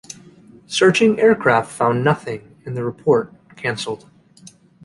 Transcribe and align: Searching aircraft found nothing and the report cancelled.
Searching 0.65 1.19
aircraft 1.19 1.69
found 1.71 2.03
nothing 2.03 2.57
and 2.65 2.75
the 2.75 2.83
report 2.83 3.31
cancelled. 3.55 4.09